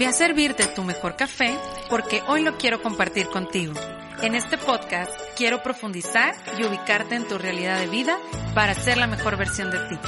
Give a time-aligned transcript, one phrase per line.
[0.00, 1.58] Ve a servirte tu mejor café
[1.90, 3.74] porque hoy lo quiero compartir contigo.
[4.22, 8.16] En este podcast quiero profundizar y ubicarte en tu realidad de vida
[8.54, 9.98] para ser la mejor versión de ti.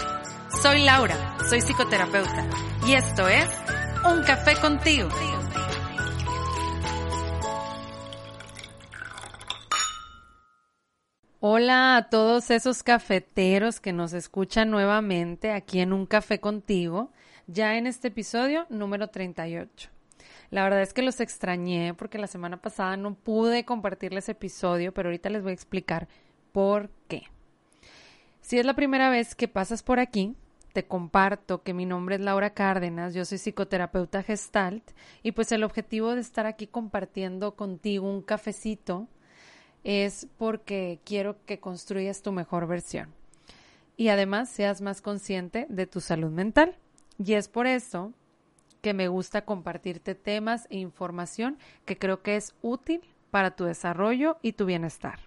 [0.62, 2.48] Soy Laura, soy psicoterapeuta
[2.86, 3.46] y esto es
[4.10, 5.10] Un Café contigo.
[11.40, 17.12] Hola a todos esos cafeteros que nos escuchan nuevamente aquí en Un Café contigo,
[17.46, 19.90] ya en este episodio número 38.
[20.50, 25.08] La verdad es que los extrañé porque la semana pasada no pude compartirles episodio, pero
[25.08, 26.08] ahorita les voy a explicar
[26.52, 27.22] por qué.
[28.40, 30.34] Si es la primera vez que pasas por aquí,
[30.72, 34.90] te comparto que mi nombre es Laura Cárdenas, yo soy psicoterapeuta gestalt
[35.22, 39.08] y pues el objetivo de estar aquí compartiendo contigo un cafecito
[39.84, 43.12] es porque quiero que construyas tu mejor versión
[43.96, 46.76] y además seas más consciente de tu salud mental.
[47.18, 48.12] Y es por eso
[48.80, 53.00] que me gusta compartirte temas e información que creo que es útil
[53.30, 55.20] para tu desarrollo y tu bienestar.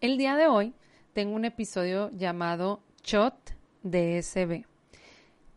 [0.00, 0.74] El día de hoy
[1.12, 4.64] tengo un episodio llamado Shot DSB.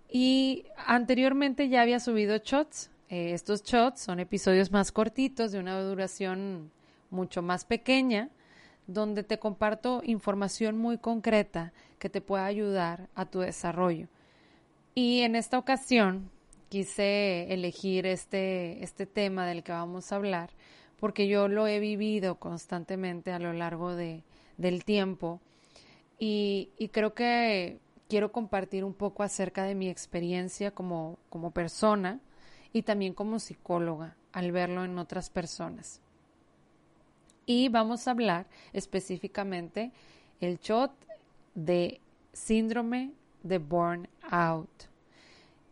[0.09, 2.89] Y anteriormente ya había subido shots.
[3.09, 6.71] Eh, estos shots son episodios más cortitos, de una duración
[7.09, 8.30] mucho más pequeña,
[8.86, 14.08] donde te comparto información muy concreta que te pueda ayudar a tu desarrollo.
[14.99, 16.31] Y en esta ocasión
[16.69, 20.49] quise elegir este, este tema del que vamos a hablar
[20.99, 24.23] porque yo lo he vivido constantemente a lo largo de,
[24.57, 25.39] del tiempo
[26.17, 27.77] y, y creo que
[28.09, 32.19] quiero compartir un poco acerca de mi experiencia como, como persona
[32.73, 36.01] y también como psicóloga al verlo en otras personas.
[37.45, 39.91] Y vamos a hablar específicamente
[40.41, 40.91] el shot
[41.53, 42.01] de
[42.33, 43.11] síndrome
[43.43, 44.69] de burnout.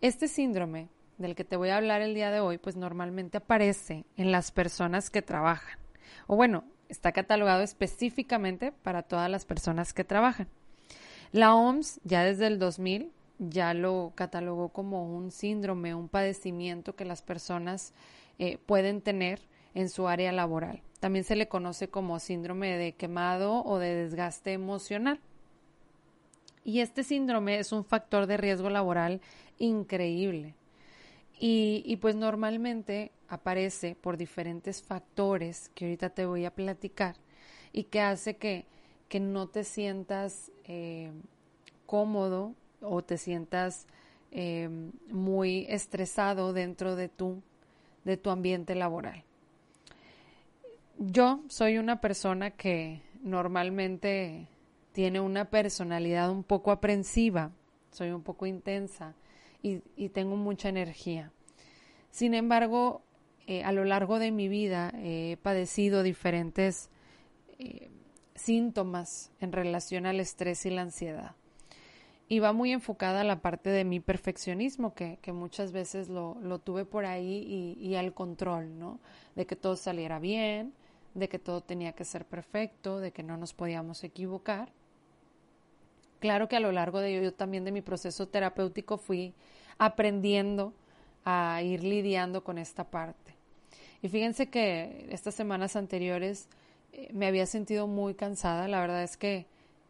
[0.01, 4.05] Este síndrome del que te voy a hablar el día de hoy, pues normalmente aparece
[4.17, 5.79] en las personas que trabajan.
[6.27, 10.47] O bueno, está catalogado específicamente para todas las personas que trabajan.
[11.31, 17.05] La OMS ya desde el 2000 ya lo catalogó como un síndrome, un padecimiento que
[17.05, 17.93] las personas
[18.39, 19.41] eh, pueden tener
[19.73, 20.81] en su área laboral.
[20.99, 25.19] También se le conoce como síndrome de quemado o de desgaste emocional.
[26.65, 29.21] Y este síndrome es un factor de riesgo laboral
[29.57, 30.55] increíble.
[31.39, 37.15] Y, y, pues normalmente aparece por diferentes factores que ahorita te voy a platicar
[37.73, 38.65] y que hace que
[39.07, 41.11] que no te sientas eh,
[41.85, 43.87] cómodo o te sientas
[44.31, 44.69] eh,
[45.09, 47.41] muy estresado dentro de tu,
[48.03, 49.23] de tu ambiente laboral.
[50.97, 54.47] Yo soy una persona que normalmente
[54.95, 57.51] tiene una personalidad un poco aprensiva,
[57.91, 59.13] soy un poco intensa
[59.61, 59.79] y,
[60.09, 61.33] tengo mucha energía.
[62.11, 63.03] Sin embargo,
[63.45, 66.89] eh, a lo largo de mi vida he padecido diferentes
[68.35, 71.35] síntomas en relación al estrés y la ansiedad.
[72.29, 76.85] Y va muy enfocada a la parte de mi perfeccionismo, que, muchas veces lo, tuve
[76.85, 79.01] por ahí y, al control, ¿no?
[79.35, 80.73] De que todo saliera bien,
[81.13, 84.71] de que todo tenía que ser perfecto, de que no nos podíamos equivocar.
[86.25, 89.35] Claro que a lo largo de yo también de mi proceso terapéutico fui
[89.77, 90.73] aprendiendo
[91.23, 93.35] a ir lidiando con esta parte.
[94.01, 96.47] Y fíjense que estas semanas anteriores
[97.13, 98.67] me había sentido muy cansada.
[98.67, 99.45] La verdad es que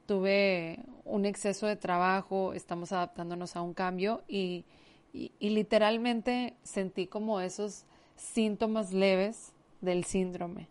[0.07, 4.65] tuve un exceso de trabajo, estamos adaptándonos a un cambio y,
[5.39, 7.85] literalmente sentí como esos
[8.17, 10.67] síntomas leves del síndrome.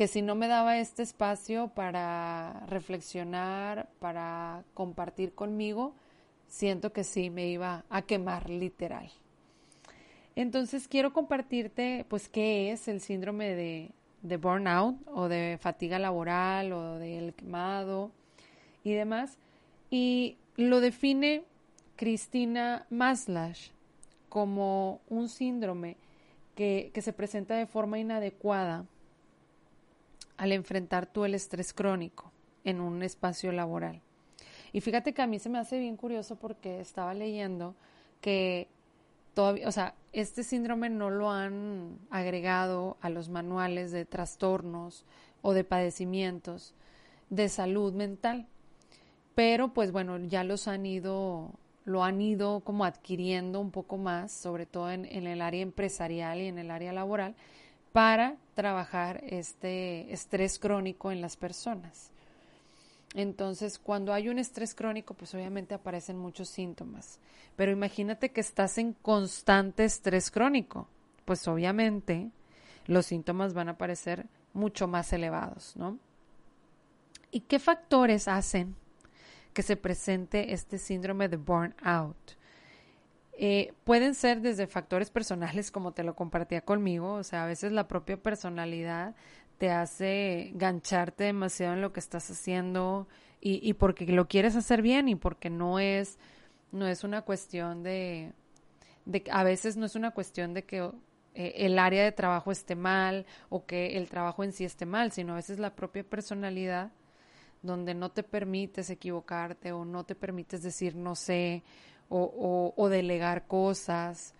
[0.00, 5.92] Que si no me daba este espacio para reflexionar, para compartir conmigo,
[6.48, 9.10] siento que sí me iba a quemar literal.
[10.36, 13.90] Entonces quiero compartirte pues qué es el síndrome de,
[14.22, 18.10] de burnout o de fatiga laboral o del quemado
[18.82, 19.36] y demás.
[19.90, 21.44] Y lo define
[21.96, 23.68] Cristina Maslash
[24.30, 25.98] como un síndrome
[26.54, 28.86] que, que se presenta de forma inadecuada
[30.40, 32.32] al enfrentar tú el estrés crónico
[32.64, 34.00] en un espacio laboral.
[34.72, 37.74] Y fíjate que a mí se me hace bien curioso porque estaba leyendo
[38.22, 38.66] que
[39.34, 45.04] todavía, o sea, este síndrome no lo han agregado a los manuales de trastornos
[45.42, 46.74] o de padecimientos
[47.28, 48.46] de salud mental.
[49.34, 51.50] Pero pues bueno, ya los han ido,
[51.84, 56.40] lo han ido como adquiriendo un poco más, sobre todo en, en el área empresarial
[56.40, 57.34] y en el área laboral,
[57.92, 62.10] para trabajar este estrés crónico en las personas.
[63.14, 67.18] Entonces, cuando hay un estrés crónico, pues obviamente aparecen muchos síntomas.
[67.56, 70.88] Pero imagínate que estás en constante estrés crónico,
[71.24, 72.30] pues obviamente
[72.86, 75.98] los síntomas van a aparecer mucho más elevados, ¿no?
[77.32, 78.76] ¿Y qué factores hacen
[79.52, 82.39] que se presente este síndrome de burnout?
[83.42, 87.72] Eh, pueden ser desde factores personales, como te lo compartía conmigo, o sea, a veces
[87.72, 89.14] la propia personalidad
[89.56, 93.08] te hace gancharte demasiado en lo que estás haciendo
[93.40, 96.18] y, y porque lo quieres hacer bien y porque no es,
[96.70, 98.34] no es una cuestión de,
[99.06, 100.90] de, a veces no es una cuestión de que
[101.34, 105.12] eh, el área de trabajo esté mal o que el trabajo en sí esté mal,
[105.12, 106.90] sino a veces la propia personalidad
[107.62, 111.62] donde no te permites equivocarte o no te permites decir no sé
[112.10, 114.34] o, o, delegar cosas,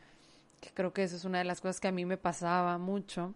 [0.60, 3.34] que creo que eso es una de las cosas que a mí me pasaba mucho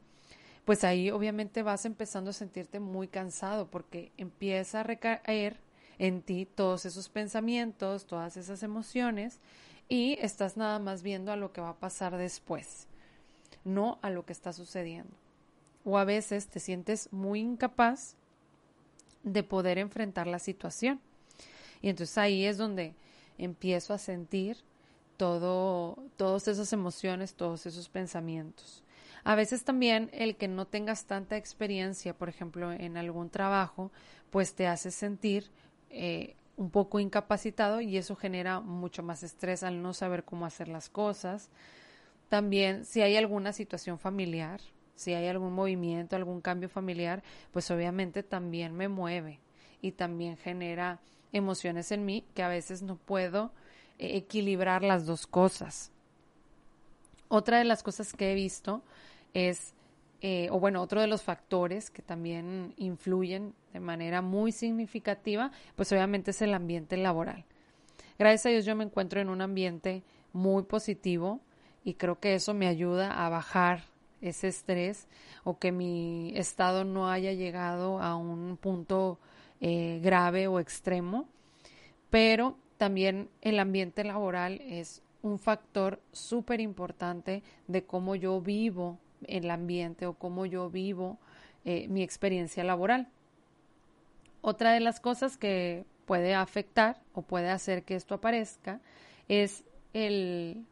[0.64, 5.58] pues ahí obviamente vas empezando a sentirte muy cansado porque empieza a recaer
[5.98, 9.40] en ti todos esos pensamientos, todas esas emociones
[9.88, 12.86] y estás nada más viendo a lo que va a pasar después,
[13.64, 15.14] no a lo que está sucediendo.
[15.84, 18.16] O a veces te sientes muy incapaz
[19.22, 20.98] de poder enfrentar la situación.
[21.82, 22.94] Y entonces ahí es donde
[23.38, 24.58] empiezo a sentir
[25.16, 28.82] todo, todas esas emociones, todos esos pensamientos.
[29.24, 33.90] A veces también el que no tengas tanta experiencia, por ejemplo, en algún trabajo,
[34.30, 35.50] pues te hace sentir
[35.90, 40.68] eh, un poco incapacitado y eso genera mucho más estrés al no saber cómo hacer
[40.68, 41.48] las cosas.
[42.28, 44.60] También si hay alguna situación familiar,
[44.94, 47.22] si hay algún movimiento, algún cambio familiar,
[47.52, 49.40] pues obviamente también me mueve
[49.80, 51.00] y también genera
[51.34, 53.50] emociones en mí que a veces no puedo
[53.98, 55.90] eh, equilibrar las dos cosas.
[57.28, 58.82] Otra de las cosas que he visto
[59.34, 59.74] es,
[60.22, 65.90] eh, o bueno, otro de los factores que también influyen de manera muy significativa, pues
[65.92, 67.44] obviamente es el ambiente laboral.
[68.18, 71.40] Gracias a Dios yo me encuentro en un ambiente muy positivo
[71.82, 73.82] y creo que eso me ayuda a bajar
[74.20, 75.08] ese estrés
[75.42, 79.18] o que mi estado no haya llegado a un punto
[79.60, 81.28] eh, grave o extremo,
[82.10, 89.50] pero también el ambiente laboral es un factor súper importante de cómo yo vivo el
[89.50, 91.18] ambiente o cómo yo vivo
[91.64, 93.08] eh, mi experiencia laboral.
[94.42, 98.80] Otra de las cosas que puede afectar o puede hacer que esto aparezca
[99.28, 99.64] es
[99.94, 100.66] el,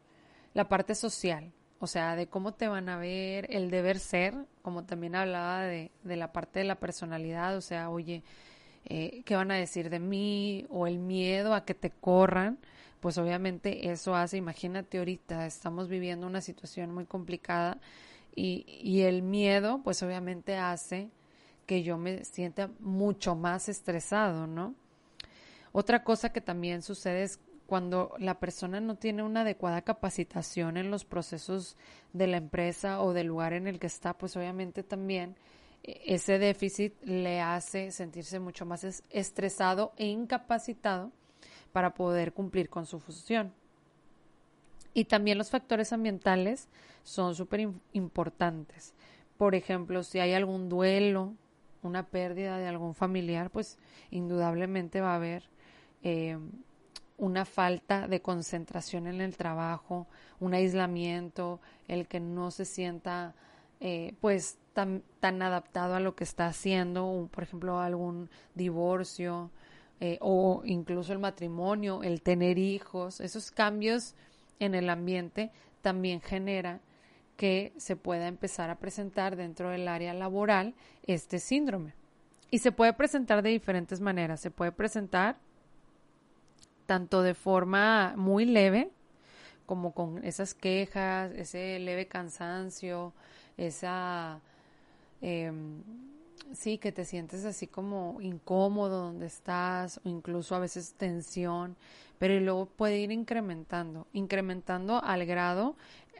[0.53, 4.83] la parte social, o sea, de cómo te van a ver, el deber ser, como
[4.83, 8.23] también hablaba de, de la parte de la personalidad, o sea, oye,
[8.85, 10.65] eh, ¿qué van a decir de mí?
[10.69, 12.57] O el miedo a que te corran,
[12.99, 17.79] pues obviamente eso hace, imagínate ahorita, estamos viviendo una situación muy complicada
[18.35, 21.09] y, y el miedo, pues obviamente hace
[21.65, 24.75] que yo me sienta mucho más estresado, ¿no?
[25.71, 30.91] Otra cosa que también sucede es cuando la persona no tiene una adecuada capacitación en
[30.91, 31.75] los procesos
[32.11, 35.35] de la empresa o del lugar en el que está, pues obviamente también
[35.83, 41.11] ese déficit le hace sentirse mucho más estresado e incapacitado
[41.73, 43.53] para poder cumplir con su función.
[44.93, 46.69] Y también los factores ambientales
[47.03, 48.93] son súper importantes.
[49.37, 51.33] Por ejemplo, si hay algún duelo,
[51.81, 53.77] una pérdida de algún familiar, pues
[54.11, 55.43] indudablemente va a haber
[56.03, 56.37] eh,
[57.17, 60.07] una falta de concentración en el trabajo,
[60.39, 63.33] un aislamiento, el que no se sienta
[63.79, 69.51] eh, pues tan, tan, adaptado a lo que está haciendo, por ejemplo, algún divorcio
[69.99, 74.15] eh, o incluso el matrimonio, el tener hijos, esos cambios
[74.59, 75.51] en el ambiente
[75.81, 76.79] también genera
[77.37, 80.75] que se pueda empezar a presentar dentro del área laboral
[81.05, 81.93] este síndrome.
[82.51, 84.39] Y se puede presentar de diferentes maneras.
[84.39, 85.37] Se puede presentar
[86.85, 88.91] tanto de forma muy leve,
[89.65, 93.13] como con esas quejas, ese leve cansancio,
[93.57, 94.39] esa...
[95.25, 95.81] Em,
[96.51, 101.77] sí, que te sientes así como incómodo donde estás o incluso a veces tensión,
[102.19, 105.77] pero luego puede ir incrementando, incrementando al grado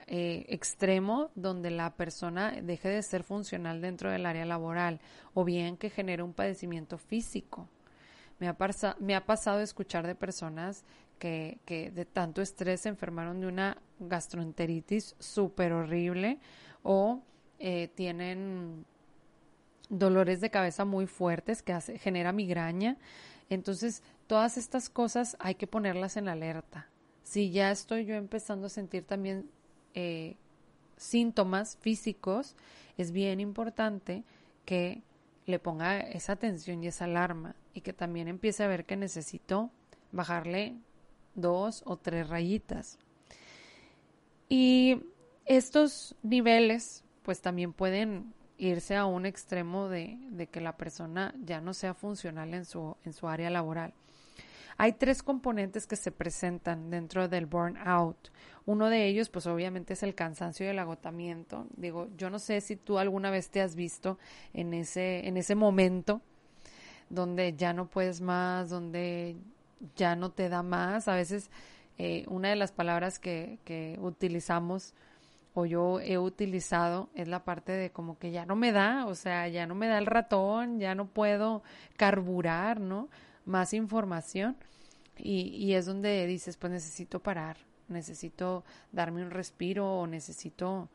[0.07, 5.01] eh, extremo donde la persona deje de ser funcional dentro del área laboral
[5.33, 7.67] o bien que genere un padecimiento físico.
[8.39, 8.55] Me ha,
[8.99, 10.85] me ha pasado escuchar de personas
[11.19, 16.39] que, que de tanto estrés se enfermaron de una gastroenteritis súper horrible
[16.83, 17.21] o
[17.59, 18.85] eh, tienen
[19.89, 22.97] dolores de cabeza muy fuertes que hace, genera migraña.
[23.49, 26.87] Entonces, todas estas cosas hay que ponerlas en alerta.
[27.23, 29.49] Si ya estoy yo empezando a sentir también
[29.93, 30.35] eh,
[30.97, 32.55] síntomas físicos,
[32.97, 34.23] es bien importante
[34.65, 35.01] que
[35.45, 39.71] le ponga esa atención y esa alarma y que también empiece a ver que necesito
[40.11, 40.75] bajarle
[41.35, 42.97] dos o tres rayitas.
[44.47, 45.01] Y
[45.45, 51.61] estos niveles pues también pueden irse a un extremo de, de, que la persona ya
[51.61, 53.93] no sea funcional en su, en su área laboral.
[54.77, 58.31] Hay tres componentes que se presentan dentro del burnout.
[58.65, 61.67] Uno de ellos, pues obviamente es el cansancio y el agotamiento.
[61.75, 64.17] Digo, yo no sé si tú alguna vez te has visto
[64.53, 66.21] en ese, en ese momento
[67.09, 69.35] donde ya no puedes más, donde
[69.95, 71.07] ya no te da más.
[71.07, 71.51] A veces
[71.97, 74.93] eh, una de las palabras que, que utilizamos
[75.53, 79.15] o yo he utilizado es la parte de como que ya no me da, o
[79.15, 81.63] sea, ya no me da el ratón, ya no puedo
[81.95, 83.09] carburar, ¿no?
[83.45, 84.57] Más información.
[85.17, 87.57] Y, y es donde dices, pues necesito parar,
[87.87, 90.89] necesito darme un respiro o necesito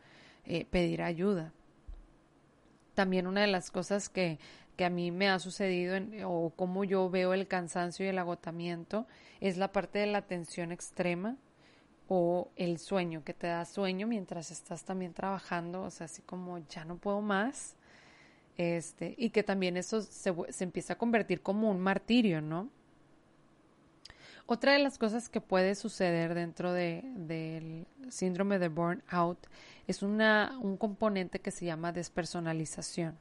[0.44, 1.52] eh, pedir ayuda.
[2.94, 4.40] También una de las cosas que,
[4.76, 9.06] que a mí me ha sucedido o cómo yo veo el cansancio y el agotamiento
[9.40, 11.36] es la parte de la tensión extrema
[12.08, 16.58] o el sueño, que te da sueño mientras estás también trabajando, o sea, así como
[16.68, 17.76] ya no puedo más,
[18.56, 22.70] este, y que también eso se, empieza a convertir como un martirio, ¿no?
[24.46, 29.38] Otra de las cosas que puede suceder dentro de, del síndrome de burnout
[29.86, 33.18] es una, un componente que se llama despersonalización.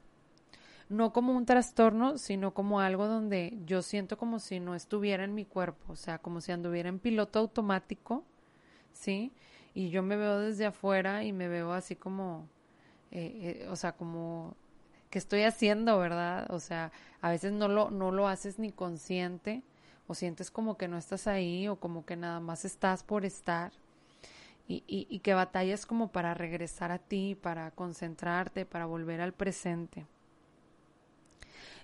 [0.88, 5.34] No como un trastorno, sino como algo donde yo siento como si no estuviera en
[5.34, 8.24] mi cuerpo, o sea, como si anduviera en piloto automático,
[8.98, 9.32] ¿sí?
[9.74, 12.48] Y yo me veo desde afuera y me veo así como,
[13.10, 14.56] eh, eh, o sea, como
[15.10, 16.50] que estoy haciendo, ¿verdad?
[16.50, 19.62] O sea, a veces no lo, no lo haces ni consciente
[20.06, 23.72] o sientes como que no estás ahí o como que nada más estás por estar
[24.66, 29.32] y, y, y que batallas como para regresar a ti, para concentrarte, para volver al
[29.32, 30.06] presente.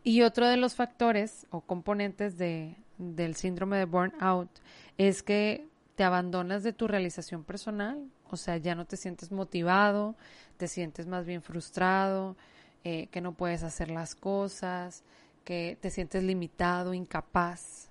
[0.02, 4.50] Y otro de los factores o componentes de, del síndrome de burnout
[4.98, 10.16] es que te abandonas de tu realización personal, o sea, ya no te sientes motivado,
[10.56, 12.36] te sientes más bien frustrado,
[12.82, 15.04] eh, que no puedes hacer las cosas,
[15.44, 17.88] que te sientes limitado, incapaz.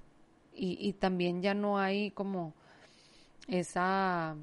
[0.55, 2.53] Y, y también ya no hay como
[3.47, 4.35] esa,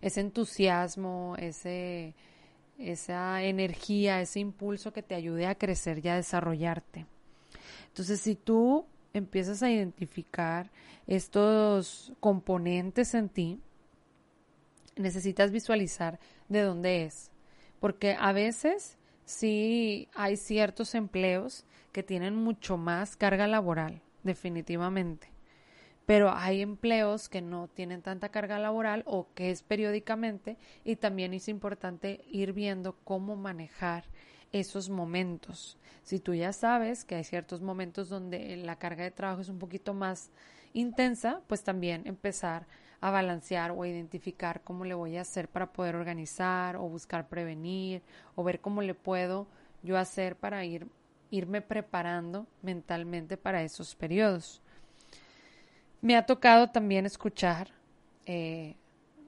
[0.00, 2.14] ese entusiasmo, ese,
[2.78, 7.06] esa energía, ese impulso que te ayude a crecer y a desarrollarte.
[7.88, 10.70] Entonces, si tú empiezas a identificar
[11.06, 13.60] estos componentes en ti,
[14.96, 17.30] necesitas visualizar de dónde es.
[17.80, 25.28] Porque a veces sí hay ciertos empleos que tienen mucho más carga laboral, definitivamente.
[26.06, 31.32] Pero hay empleos que no tienen tanta carga laboral o que es periódicamente y también
[31.32, 34.04] es importante ir viendo cómo manejar
[34.52, 35.76] esos momentos.
[36.02, 39.58] Si tú ya sabes que hay ciertos momentos donde la carga de trabajo es un
[39.58, 40.30] poquito más
[40.74, 42.66] intensa, pues también empezar
[43.00, 47.28] a balancear o a identificar cómo le voy a hacer para poder organizar o buscar
[47.28, 48.02] prevenir
[48.36, 49.46] o ver cómo le puedo
[49.82, 50.86] yo hacer para ir,
[51.30, 54.60] irme preparando mentalmente para esos periodos.
[56.00, 57.68] Me ha tocado también escuchar
[58.26, 58.76] eh,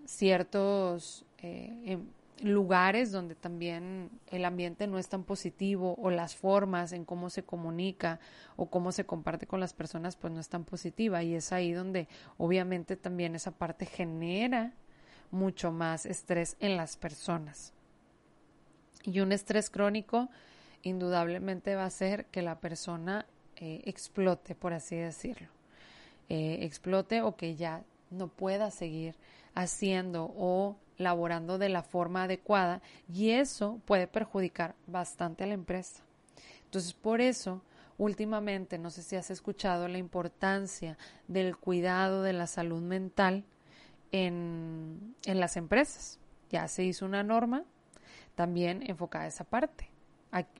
[0.04, 2.06] ciertos eh, em,
[2.42, 7.44] lugares donde también el ambiente no es tan positivo o las formas en cómo se
[7.44, 8.18] comunica
[8.56, 11.72] o cómo se comparte con las personas pues no es tan positiva y es ahí
[11.72, 14.72] donde obviamente también esa parte genera
[15.30, 17.72] mucho más estrés en las personas.
[19.04, 20.28] Y un estrés crónico
[20.82, 23.26] indudablemente va a hacer que la persona
[23.56, 25.48] eh, explote, por así decirlo.
[26.28, 29.14] Eh, explote o que ya no pueda seguir
[29.54, 32.82] haciendo o laborando de la forma adecuada
[33.12, 36.02] y eso puede perjudicar bastante a la empresa.
[36.64, 37.62] Entonces, por eso,
[37.98, 40.98] últimamente, no sé si has escuchado la importancia
[41.28, 43.44] del cuidado de la salud mental
[44.12, 46.18] en, en las empresas.
[46.50, 47.64] Ya se hizo una norma
[48.34, 49.93] también enfocada a esa parte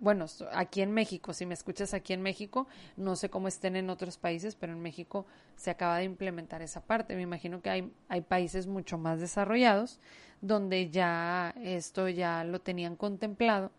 [0.00, 2.66] bueno, aquí en México, si me escuchas aquí en México,
[2.97, 5.26] no sé cómo estén en otros países, pero en México
[5.57, 7.16] se acaba de implementar esa parte.
[7.16, 9.99] Me imagino que hay, hay países mucho más desarrollados
[10.40, 13.71] donde ya esto ya lo tenían contemplado,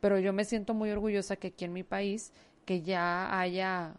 [0.00, 2.32] pero yo me siento muy orgullosa que aquí en mi país
[2.64, 3.92] que ya haya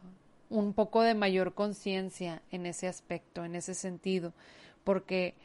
[0.49, 4.33] un poco de mayor conciencia en ese aspecto, en ese sentido,
[4.83, 5.35] porque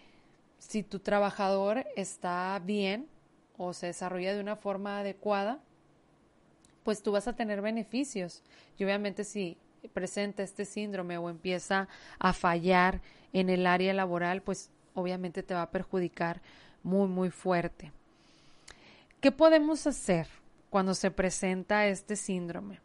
[0.58, 3.06] si tu trabajador está bien
[3.56, 5.60] o se desarrolla de una forma adecuada,
[6.82, 8.42] pues tú vas a tener beneficios.
[8.78, 9.58] Y obviamente si
[9.92, 13.00] presenta este síndrome o empieza a fallar
[13.32, 16.40] en el área laboral, pues obviamente te va a perjudicar
[16.82, 17.92] muy, muy fuerte.
[19.20, 20.28] ¿Qué podemos hacer
[20.70, 22.80] cuando se presenta este síndrome?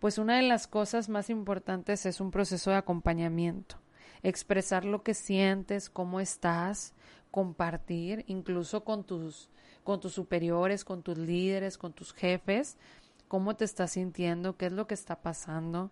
[0.00, 3.76] Pues una de las cosas más importantes es un proceso de acompañamiento.
[4.22, 6.92] Expresar lo que sientes, cómo estás,
[7.30, 9.48] compartir, incluso con tus,
[9.84, 12.76] con tus superiores, con tus líderes, con tus jefes,
[13.28, 15.90] cómo te estás sintiendo, qué es lo que está pasando,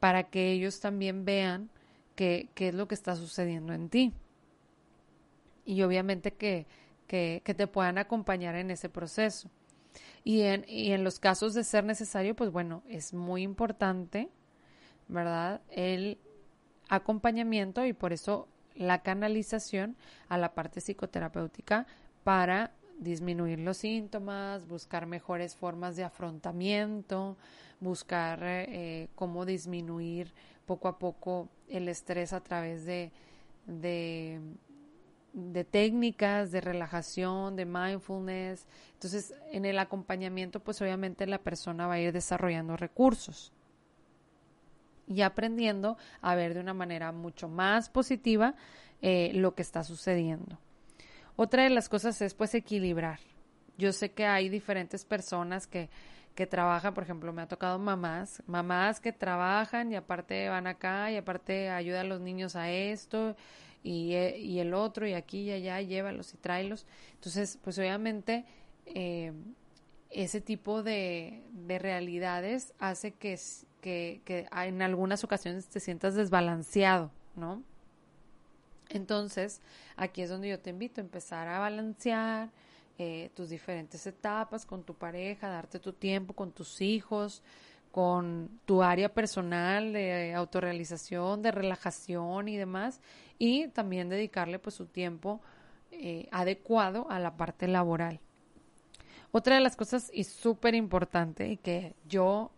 [0.00, 1.70] para que ellos también vean
[2.14, 4.12] qué, qué es lo que está sucediendo en ti.
[5.64, 6.66] Y obviamente que,
[7.06, 9.50] que, que te puedan acompañar en ese proceso.
[10.24, 14.28] Y en, y en los casos de ser necesario, pues bueno, es muy importante,
[15.08, 15.60] ¿verdad?
[15.70, 16.18] El
[16.88, 19.96] acompañamiento y por eso la canalización
[20.28, 21.86] a la parte psicoterapéutica
[22.24, 27.36] para disminuir los síntomas, buscar mejores formas de afrontamiento,
[27.80, 30.32] buscar eh, cómo disminuir
[30.64, 33.12] poco a poco el estrés a través de,
[33.66, 34.40] de
[35.36, 38.66] de técnicas de relajación, de mindfulness.
[38.94, 43.52] Entonces, en el acompañamiento, pues obviamente la persona va a ir desarrollando recursos
[45.06, 48.54] y aprendiendo a ver de una manera mucho más positiva
[49.02, 50.58] eh, lo que está sucediendo.
[51.36, 53.20] Otra de las cosas es pues equilibrar.
[53.78, 55.90] Yo sé que hay diferentes personas que,
[56.34, 61.10] que trabajan, por ejemplo, me ha tocado mamás, mamás que trabajan y aparte van acá
[61.12, 63.36] y aparte ayudan a los niños a esto
[63.84, 66.86] eh, y, el otro y aquí y allá, llévalos y tráelos.
[67.14, 68.44] Entonces, pues obviamente
[68.86, 69.32] eh,
[70.10, 73.38] ese tipo de, de, realidades hace que,
[73.80, 77.62] que, que en algunas ocasiones te sientas desbalanceado, ¿no?
[78.88, 79.60] Entonces,
[79.96, 82.50] aquí es donde yo te invito a empezar a balancear
[82.98, 87.42] eh, tus diferentes etapas con tu pareja, darte tu tiempo con tus hijos,
[87.90, 93.00] con tu área personal de autorrealización, de relajación y demás,
[93.38, 95.40] y también dedicarle pues su tiempo
[95.90, 98.20] eh, adecuado a la parte laboral.
[99.32, 102.50] Otra de las cosas y súper importante y que yo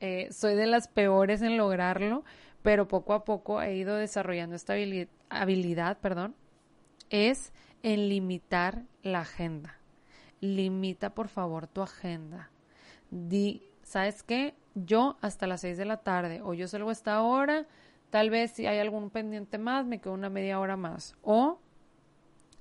[0.00, 2.24] eh, soy de las peores en lograrlo,
[2.62, 6.34] pero poco a poco he ido desarrollando esta habilidad, habilidad perdón,
[7.10, 7.52] es
[7.82, 9.76] en limitar la agenda.
[10.40, 12.50] Limita por favor tu agenda.
[13.10, 14.54] Di, ¿sabes qué?
[14.76, 17.66] yo hasta las 6 de la tarde o yo salgo a esta hora,
[18.10, 21.16] tal vez si hay algún pendiente más, me quedo una media hora más.
[21.22, 21.58] O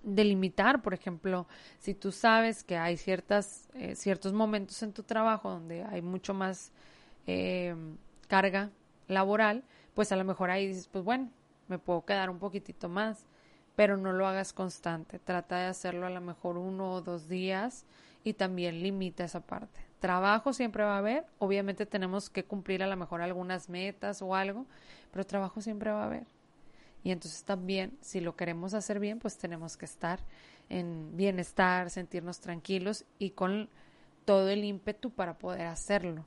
[0.02, 1.46] delimitar, por ejemplo,
[1.80, 6.34] si tú sabes que hay ciertas, eh, ciertos momentos en tu trabajo donde hay mucho
[6.34, 6.72] más
[7.28, 7.76] eh,
[8.28, 8.70] carga
[9.08, 11.30] laboral, pues a lo mejor ahí dices, pues bueno,
[11.68, 13.26] me puedo quedar un poquitito más,
[13.76, 15.20] pero no lo hagas constante.
[15.20, 17.86] Trata de hacerlo a lo mejor uno o dos días
[18.24, 19.82] y también limita esa parte.
[20.00, 24.36] Trabajo siempre va a haber, obviamente tenemos que cumplir a lo mejor algunas metas o
[24.36, 24.66] algo,
[25.12, 26.26] pero trabajo siempre va a haber.
[27.04, 30.20] Y entonces también, si lo queremos hacer bien, pues tenemos que estar
[30.70, 33.70] en bienestar, sentirnos tranquilos y con
[34.26, 36.26] todo el ímpetu para poder hacerlo.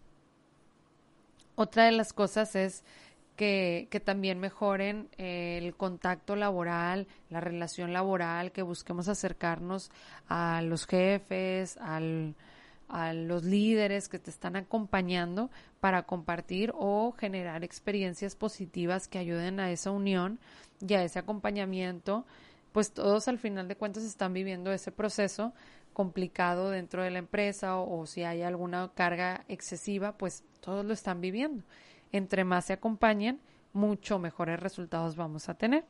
[1.56, 2.84] Otra de las cosas es
[3.38, 9.92] que, que, también mejoren el contacto laboral, la relación laboral, que busquemos acercarnos
[10.28, 12.34] a los jefes, al,
[12.88, 19.60] a los líderes que te están acompañando para compartir o generar experiencias positivas que ayuden
[19.60, 20.40] a esa unión
[20.80, 22.26] y a ese acompañamiento,
[22.72, 25.52] pues todos al final de cuentas están viviendo ese proceso
[25.92, 31.20] complicado dentro de la empresa o si hay alguna carga excesiva, pues todos lo están
[31.20, 31.62] viviendo.
[32.12, 33.40] Entre más se acompañen,
[33.72, 35.84] mucho mejores resultados vamos a tener.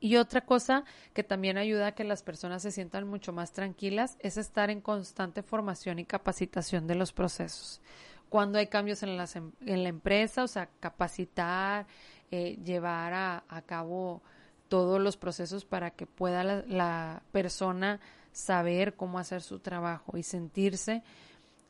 [0.00, 4.18] Y otra cosa que también ayuda a que las personas se sientan mucho más tranquilas
[4.20, 7.80] es estar en constante formación y capacitación de los procesos.
[8.28, 11.86] Cuando hay cambios en, las, em, en la empresa, o sea, capacitar,
[12.30, 14.20] eh, llevar a, cabo
[14.68, 18.00] todos los procesos para que pueda la, la persona
[18.32, 21.02] saber cómo hacer su trabajo y sentirse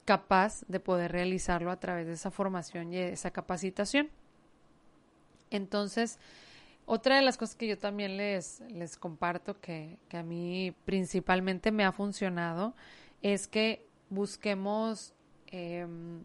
[0.04, 4.10] capaz de poder realizarlo a través de esa formación y esa capacitación.
[5.50, 6.18] Entonces,
[6.86, 11.72] otra de las cosas que yo también les, les comparto que, que a mí principalmente
[11.72, 12.74] me ha funcionado
[13.22, 15.14] es que busquemos
[15.46, 16.22] em,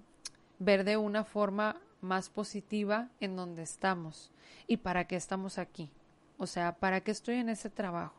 [0.59, 4.31] ver de una forma más positiva en donde estamos
[4.67, 5.89] y para qué estamos aquí.
[6.37, 8.15] O sea, ¿para qué estoy en ese trabajo?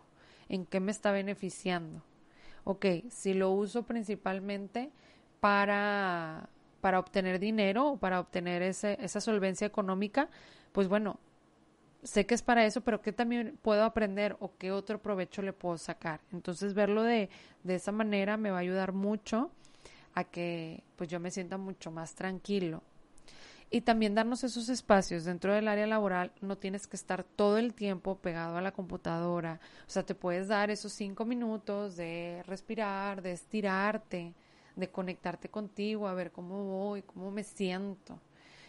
[0.49, 2.03] ¿En qué me está beneficiando?
[2.64, 4.90] Ok, si lo uso principalmente
[5.40, 6.48] para,
[6.81, 10.29] para obtener dinero o para obtener ese, esa solvencia económica,
[10.72, 11.18] pues bueno,
[12.03, 15.53] sé que es para eso, pero ¿qué también puedo aprender o qué otro provecho le
[15.53, 16.20] puedo sacar?
[16.33, 17.29] Entonces verlo de,
[17.64, 19.50] de esa manera me va a ayudar mucho
[20.14, 22.83] a que pues yo me sienta mucho más tranquilo.
[23.72, 27.72] Y también darnos esos espacios dentro del área laboral, no tienes que estar todo el
[27.72, 29.61] tiempo pegado a la computadora.
[29.87, 34.35] O sea, te puedes dar esos cinco minutos de respirar, de estirarte,
[34.81, 38.19] de conectarte contigo, a ver cómo voy, cómo me siento,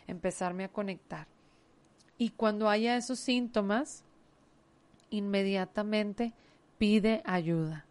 [0.08, 1.28] empezarme a conectar.
[2.18, 4.04] Y cuando haya esos síntomas,
[5.10, 6.34] inmediatamente
[6.78, 7.86] pide ayuda.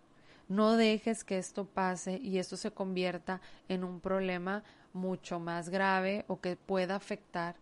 [0.49, 6.25] No dejes que esto pase y esto se convierta en un problema mucho más grave
[6.29, 7.55] o que pueda afectar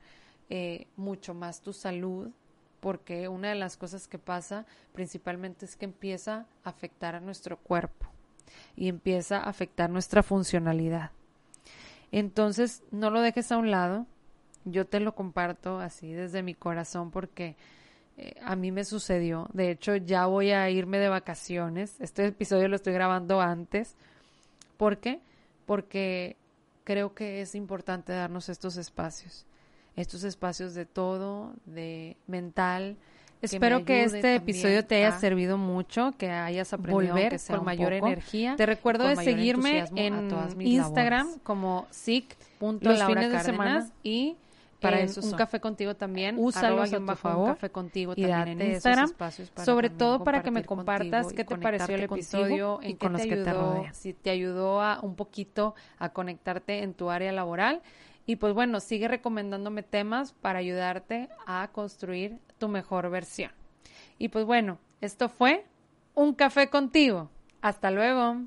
[0.50, 2.30] eh, mucho más tu salud,
[2.80, 7.58] porque una de las cosas que pasa principalmente es que empieza a afectar a nuestro
[7.58, 8.08] cuerpo
[8.76, 11.10] y empieza a afectar nuestra funcionalidad.
[12.12, 14.06] Entonces, no lo dejes a un lado.
[14.64, 17.56] Yo te lo comparto así desde mi corazón porque
[18.16, 19.48] eh, a mí me sucedió.
[19.52, 22.00] De hecho, ya voy a irme de vacaciones.
[22.00, 23.94] Este episodio lo estoy grabando antes.
[24.76, 25.20] ¿Por qué?
[25.66, 26.36] Porque
[26.84, 29.46] creo que es importante darnos estos espacios.
[29.96, 32.96] Estos espacios de todo, de mental.
[33.40, 38.56] Espero que, este episodio te haya servido mucho, que hayas aprendido volver con mayor energía.
[38.56, 44.36] Te recuerdo de seguirme en Instagram como sic.los fines de semana y
[44.80, 46.36] para eso un café contigo también.
[46.38, 47.48] Úsalo a tu favor.
[47.48, 49.12] Un café contigo y también en Instagram.
[49.64, 53.36] sobre todo para que me compartas qué te pareció el episodio y con los que
[53.36, 53.54] te.
[53.92, 57.82] Si te ayudó a un poquito a conectarte en tu área laboral.
[58.28, 63.50] Y pues bueno, sigue recomendándome temas para ayudarte a construir tu mejor versión.
[64.18, 65.64] Y pues bueno, esto fue
[66.14, 67.30] un café contigo.
[67.62, 68.42] Hasta luego.